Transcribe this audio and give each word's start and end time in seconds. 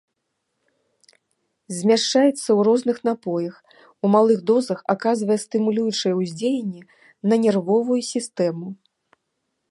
Змяшчаецца 1.79 2.37
ў 2.37 2.59
розных 2.67 2.97
напоях, 3.09 3.55
у 4.07 4.11
малых 4.15 4.39
дозах 4.51 4.79
аказвае 4.93 5.37
стымулюючае 5.43 6.13
ўздзеянне 6.21 6.81
на 7.31 7.35
нервовую 7.45 7.99
сістэму. 8.13 8.67